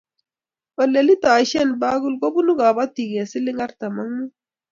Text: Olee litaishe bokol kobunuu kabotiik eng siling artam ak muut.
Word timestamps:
Olee 0.81 1.03
litaishe 1.07 1.61
bokol 1.81 2.15
kobunuu 2.21 2.59
kabotiik 2.59 3.11
eng 3.19 3.29
siling 3.31 3.59
artam 3.65 3.95
ak 4.01 4.07
muut. 4.15 4.33